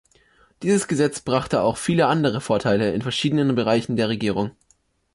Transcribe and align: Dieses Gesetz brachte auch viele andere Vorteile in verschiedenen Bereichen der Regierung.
Dieses 0.63 0.87
Gesetz 0.87 1.19
brachte 1.19 1.61
auch 1.61 1.77
viele 1.77 2.07
andere 2.07 2.41
Vorteile 2.41 2.91
in 2.91 3.03
verschiedenen 3.03 3.53
Bereichen 3.53 3.97
der 3.97 4.09
Regierung. 4.09 4.49